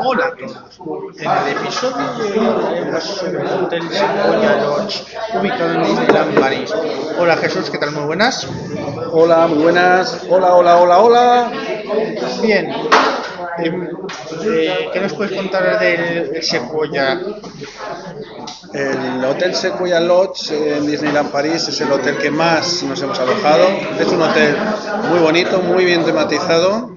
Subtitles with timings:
[0.00, 1.18] Hola a todos.
[1.18, 5.04] En el episodio de hoy hablaremos sobre el Hotel Sequoia Lodge,
[5.38, 6.74] ubicado en Disneyland París.
[7.18, 7.92] Hola Jesús, ¿qué tal?
[7.92, 8.46] Muy buenas.
[9.12, 10.24] Hola, muy buenas.
[10.28, 11.52] Hola, hola, hola, hola.
[12.42, 12.72] Bien.
[13.58, 13.88] Em,
[14.44, 17.20] eh, ¿Qué nos puedes contar del Sequoia?
[18.72, 23.66] El Hotel Sequoia Lodge en Disneyland París es el hotel que más nos hemos alojado.
[23.98, 24.56] Es un hotel
[25.10, 26.90] muy bonito, muy bien tematizado.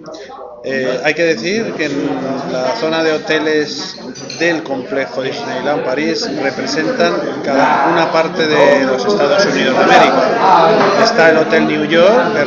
[0.63, 3.97] Eh, hay que decir que en la zona de hoteles
[4.37, 11.01] del complejo Disneyland París representan cada una parte de los Estados Unidos de América.
[11.03, 12.39] Está el Hotel New York, que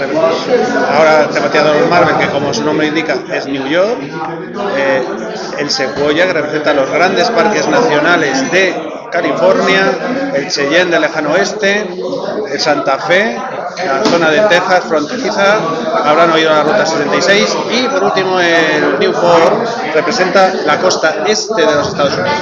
[0.94, 3.98] ahora tematizado en Marvel, que como su nombre indica es New York.
[4.76, 5.02] Eh,
[5.58, 8.74] el Sequoia, que representa los grandes parques nacionales de
[9.10, 9.92] California,
[10.34, 11.86] el Cheyenne del lejano oeste,
[12.52, 13.36] el Santa Fe,
[13.76, 15.56] la zona de Texas fronteriza,
[16.04, 21.74] habrán oído la ruta 66 y por último el Newport representa la costa este de
[21.74, 22.40] los Estados Unidos.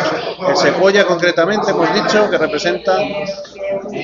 [0.48, 2.98] El Sequoia concretamente hemos dicho que representa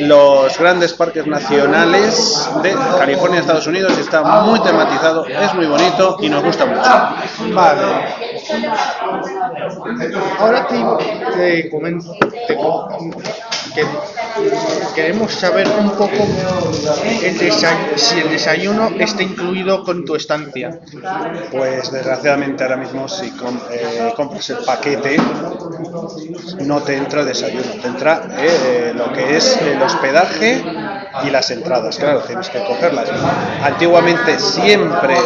[0.01, 6.17] los grandes parques nacionales de California, Estados Unidos y está muy tematizado, es muy bonito
[6.21, 7.55] y nos gusta mucho.
[7.55, 7.83] Vale.
[10.39, 10.85] Ahora te,
[11.37, 12.11] te comento
[12.47, 12.89] te co-
[13.79, 13.87] que
[14.95, 16.27] queremos saber un poco
[17.23, 17.39] el
[17.97, 20.81] si el desayuno está incluido con tu estancia.
[21.51, 25.17] Pues desgraciadamente ahora mismo si eh, compras el paquete
[26.65, 30.63] no te entra desayuno, te entra eh, lo que es el hospedaje
[31.25, 33.09] y las entradas, claro, tienes que cogerlas.
[33.63, 35.17] Antiguamente siempre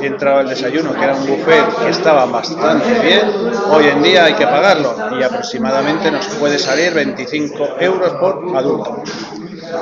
[0.00, 3.22] entraba el desayuno, que era un buffet que estaba bastante bien,
[3.70, 9.02] hoy en día hay que pagarlo y aproximadamente nos puede salir 25 euros por adulto.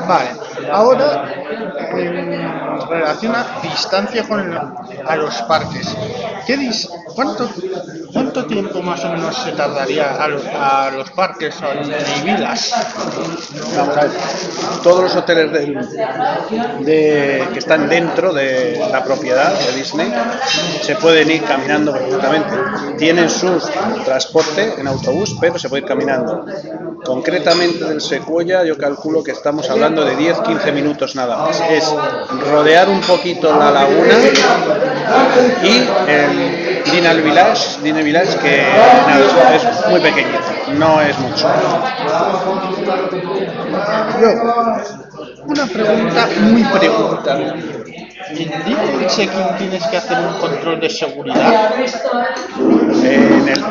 [0.07, 0.48] Vale.
[0.71, 1.33] Ahora
[1.93, 4.59] en relación a distancia con el-
[5.07, 5.97] a los parques.
[6.47, 6.57] ¿Qué
[7.15, 7.49] cuánto,
[8.13, 12.73] ¿Cuánto tiempo más o menos se tardaría a los, a los parques o y vilas?
[12.73, 20.13] A todos los hoteles del- de- que están dentro de la propiedad de Disney
[20.83, 22.55] se pueden ir caminando perfectamente.
[22.97, 23.61] Tienen su
[24.05, 26.45] transporte en autobús, pero se puede ir caminando.
[27.05, 31.61] Concretamente del Sequoia yo calculo que estamos hablando de 10-15 minutos nada más.
[31.71, 31.95] Es
[32.51, 34.15] rodear un poquito la laguna
[35.63, 40.39] y el Dinner Village, Village que nada, es muy pequeñito,
[40.75, 41.49] no es mucho.
[45.47, 47.39] Una pregunta muy pregunta.
[48.31, 51.71] ¿En Check-in tienes que hacer un control de seguridad?
[53.03, 53.65] En el,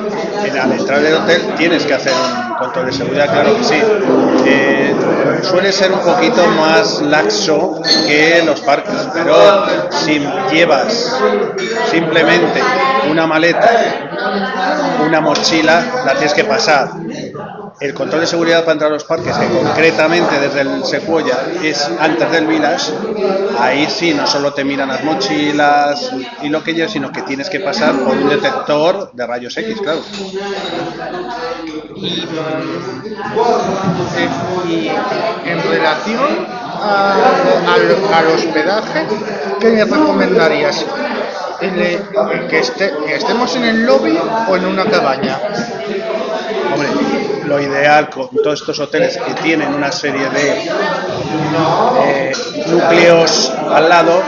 [0.46, 3.76] en- al entrar del hotel tienes que hacer un control de seguridad, claro que sí.
[4.46, 4.96] Eh,
[5.44, 10.20] suele ser un poquito más laxo que los parques, pero si
[10.52, 11.16] llevas
[11.92, 12.62] simplemente
[13.12, 13.70] una maleta,
[15.06, 16.90] una mochila, la tienes que pasar.
[17.80, 21.88] El control de seguridad para entrar a los parques, que concretamente desde el Sequoia es
[22.00, 22.92] antes del Village,
[23.60, 26.12] ahí sí, no solo te miran las mochilas
[26.42, 29.80] y lo que llevas, sino que tienes que pasar por un detector de rayos X,
[29.82, 30.02] claro.
[34.68, 34.92] Y, y
[35.46, 36.48] en relación
[36.82, 37.14] a-
[37.74, 39.06] al, al hospedaje,
[39.60, 40.84] ¿qué me recomendarías?
[41.62, 42.02] ¿El, eh,
[42.50, 44.18] que, esté- ¿Que estemos en el lobby
[44.48, 45.40] o en una cabaña?
[46.74, 46.90] Hombre,
[47.48, 50.72] lo ideal con todos estos hoteles que tienen una serie de
[52.06, 52.32] eh,
[52.68, 54.22] núcleos al lado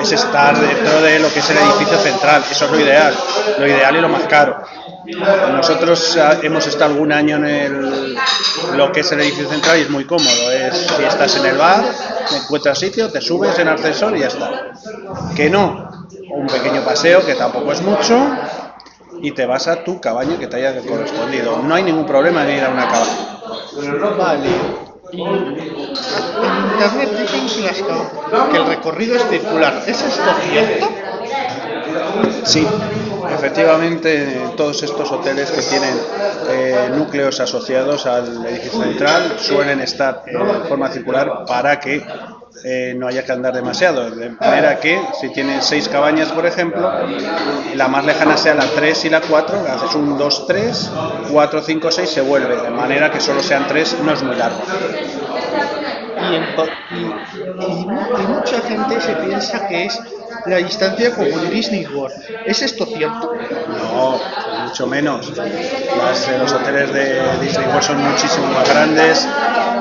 [0.00, 2.42] es estar dentro de lo que es el edificio central.
[2.50, 3.14] Eso es lo ideal,
[3.58, 4.62] lo ideal y lo más caro.
[5.52, 8.16] Nosotros hemos estado algún año en el,
[8.74, 10.50] lo que es el edificio central y es muy cómodo.
[10.50, 11.84] Es, si estás en el bar,
[12.42, 14.72] encuentras sitio, te subes en ascensor y ya está.
[15.36, 15.88] Que no,
[16.30, 18.16] un pequeño paseo que tampoco es mucho
[19.26, 21.60] y te vas a tu cabaña que te haya correspondido.
[21.62, 24.16] No hay ningún problema en ir a una cabaña.
[24.16, 24.48] Vale.
[25.12, 29.82] En internet dicen que, las ca- que el recorrido es circular.
[29.86, 30.86] ¿Es esto cierto?
[32.44, 32.66] Sí,
[33.30, 35.94] efectivamente, todos estos hoteles que tienen
[36.48, 42.04] eh, núcleos asociados al edificio central suelen estar en forma circular para que
[42.64, 44.10] eh, no haya que andar demasiado.
[44.10, 46.90] De manera que si tienen seis cabañas, por ejemplo,
[47.74, 50.90] la más lejana sea la 3 y la 4, haces un 2, 3,
[51.30, 52.56] 4, 5, 6, se vuelve.
[52.56, 54.62] De manera que solo sean tres, no es muy largo.
[56.30, 56.44] Y, en
[56.90, 60.00] y- y y mucha gente se piensa que es
[60.46, 62.14] la distancia como en Disney World.
[62.44, 63.32] ¿Es esto cierto?
[63.68, 64.20] No,
[64.64, 65.32] mucho menos.
[65.36, 69.26] Las, eh, los hoteles de Disney World son muchísimo más grandes.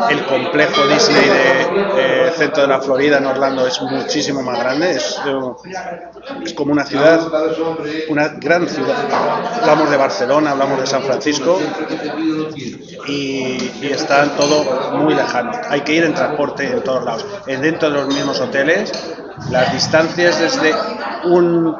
[0.10, 4.92] El complejo Disney de eh, centro de la Florida en Orlando es muchísimo más grande.
[4.92, 5.20] Es,
[6.44, 7.22] es como una ciudad,
[8.10, 8.96] una gran ciudad.
[9.62, 11.60] Hablamos de Barcelona, hablamos de San Francisco
[13.08, 15.52] y, y está todo muy lejano.
[15.70, 17.26] Hay que ir en transporte en todos lados.
[17.46, 18.92] Dentro de los mismos hoteles,
[19.50, 20.74] las distancias desde
[21.26, 21.76] un,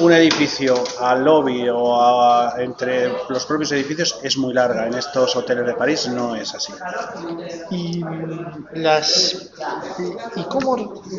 [0.00, 4.86] un edificio al lobby o a- entre los propios edificios es muy larga.
[4.86, 6.72] En estos hoteles de París no es así.
[7.70, 8.04] Y
[8.74, 9.50] las
[10.36, 10.76] y, cómo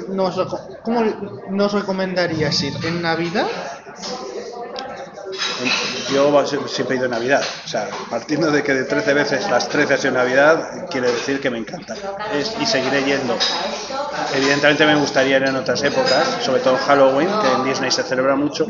[0.10, 0.40] nos
[0.84, 1.04] cómo
[1.50, 3.48] nos recomendarías ir en Navidad
[6.12, 7.42] Yo siempre he ido en Navidad.
[7.66, 11.42] O sea, partiendo de que de 13 veces las 13 ha sido Navidad, quiere decir
[11.42, 11.96] que me encanta.
[12.62, 13.36] Y seguiré yendo.
[14.34, 18.04] Evidentemente me gustaría ir en otras épocas, sobre todo en Halloween, que en Disney se
[18.04, 18.66] celebra mucho,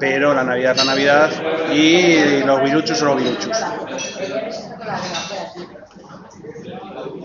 [0.00, 1.30] pero la Navidad la Navidad
[1.72, 3.56] y los viruchos son los viruchos.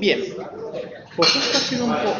[0.01, 0.35] bien
[1.15, 2.15] pues esto ha sido un poco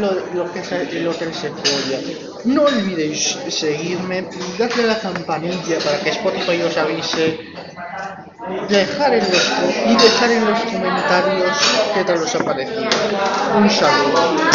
[0.00, 0.60] lo, lo que
[1.08, 1.98] Hotel Sequoia
[2.44, 4.28] no olvidéis seguirme
[4.58, 7.40] darle la campanilla para que Spotify os avise
[8.68, 9.52] dejar en los,
[9.86, 11.58] y dejar en los comentarios
[11.94, 12.88] qué tal os ha parecido.
[13.56, 14.36] Un saludo